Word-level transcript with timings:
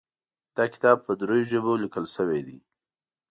دا 0.57 0.65
کتاب 0.73 0.97
په 1.05 1.11
دریو 1.19 1.49
ژبو 1.51 1.73
لیکل 1.83 2.05
شوی 2.15 2.41
ده 2.47 2.57